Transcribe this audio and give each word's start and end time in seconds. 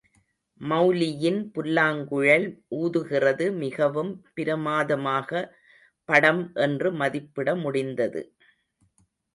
மெளலியின் 0.61 1.51
புல்லாங்குழல் 1.51 2.47
ஊதுகிறது 2.75 3.51
மிகவும் 3.57 4.11
பிரமாதமாக 4.33 5.29
படம் 6.09 6.43
என்று 6.59 6.91
மதிப்பிட 6.93 7.55
முடிந்தது. 7.55 8.23